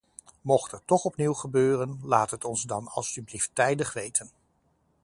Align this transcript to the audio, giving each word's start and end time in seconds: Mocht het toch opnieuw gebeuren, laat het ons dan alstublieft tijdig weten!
Mocht 0.41 0.71
het 0.71 0.81
toch 0.87 1.03
opnieuw 1.03 1.33
gebeuren, 1.33 1.99
laat 2.03 2.31
het 2.31 2.45
ons 2.45 2.63
dan 2.63 2.87
alstublieft 2.87 3.49
tijdig 3.53 3.93
weten! 3.93 4.31